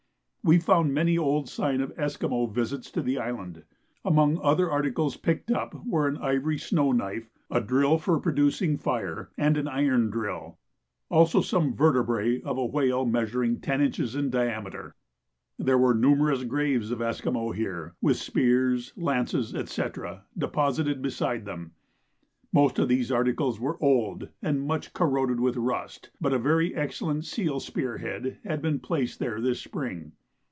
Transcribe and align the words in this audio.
We 0.43 0.57
found 0.57 0.91
many 0.95 1.19
old 1.19 1.47
signs 1.47 1.81
of 1.83 1.93
Esquimaux 1.99 2.47
visits 2.47 2.89
to 2.93 3.03
the 3.03 3.19
island. 3.19 3.63
Among 4.03 4.39
other 4.41 4.71
articles 4.71 5.15
picked 5.15 5.51
up 5.51 5.85
were 5.85 6.07
an 6.07 6.17
ivory 6.17 6.57
snow 6.57 6.91
knife, 6.91 7.29
a 7.51 7.61
drill 7.61 7.99
for 7.99 8.19
producing 8.19 8.75
fire, 8.79 9.29
and 9.37 9.55
an 9.55 9.67
iron 9.67 10.09
drill; 10.09 10.57
also 11.11 11.41
some 11.41 11.75
vertebræ 11.75 12.41
of 12.41 12.57
a 12.57 12.65
whale 12.65 13.05
measuring 13.05 13.59
ten 13.59 13.81
inches 13.81 14.15
in 14.15 14.31
diameter. 14.31 14.95
There 15.59 15.77
were 15.77 15.93
numerous 15.93 16.43
graves 16.43 16.89
of 16.89 17.03
Esquimaux 17.03 17.51
here, 17.51 17.93
with 18.01 18.17
spears, 18.17 18.93
lances, 18.97 19.53
&c. 19.69 19.83
deposited 20.35 21.03
beside 21.03 21.45
them. 21.45 21.73
Most 22.51 22.79
of 22.79 22.87
these 22.87 23.11
articles 23.11 23.59
were 23.59 23.77
old 23.79 24.29
and 24.41 24.65
much 24.65 24.91
corroded 24.93 25.39
with 25.39 25.55
rust, 25.55 26.09
but 26.19 26.33
a 26.33 26.39
very 26.39 26.73
excellent 26.73 27.25
seal 27.25 27.59
spear 27.59 27.99
head 27.99 28.39
had 28.43 28.63
been 28.63 28.79
placed 28.79 29.19
there 29.19 29.39
this 29.39 29.61
spring. 29.61 30.13